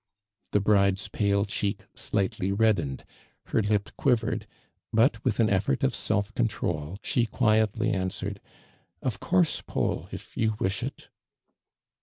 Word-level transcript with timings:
The 0.51 0.59
bride's 0.59 1.09
pale 1.09 1.45
cheek 1.45 1.85
slightly 1.93 2.51
reddened, 2.51 3.05
her 3.49 3.61
lip 3.61 3.91
quivered, 3.97 4.47
but 4.91 5.23
with 5.23 5.39
an 5.39 5.47
effort 5.47 5.83
of 5.83 5.93
self 5.93 6.33
control 6.33 6.97
she 7.03 7.27
quietly 7.27 7.91
answered: 7.91 8.41
"Of 9.03 9.19
course, 9.19 9.61
Paul, 9.61 10.07
if 10.11 10.35
you 10.35 10.55
wish 10.59 10.81
it." 10.81 11.09